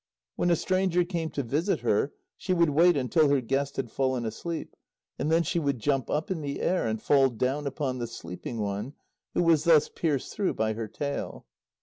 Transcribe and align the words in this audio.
When 0.35 0.49
a 0.49 0.55
stranger 0.55 1.03
came 1.05 1.29
to 1.29 1.43
visit 1.43 1.81
her, 1.81 2.11
she 2.35 2.55
would 2.55 2.71
wait 2.71 2.97
until 2.97 3.29
her 3.29 3.39
guest 3.39 3.75
had 3.75 3.91
fallen 3.91 4.25
asleep, 4.25 4.75
and 5.19 5.31
then 5.31 5.43
she 5.43 5.59
would 5.59 5.77
jump 5.77 6.09
up 6.09 6.31
in 6.31 6.41
the 6.41 6.59
air, 6.59 6.87
and 6.87 6.99
fall 6.99 7.29
down 7.29 7.67
upon 7.67 7.99
the 7.99 8.07
sleeping 8.07 8.57
one, 8.59 8.95
who 9.35 9.43
was 9.43 9.63
thus 9.63 9.89
pierced 9.89 10.33
through 10.33 10.55
by 10.55 10.73
her 10.73 10.87
tail. 10.87 11.45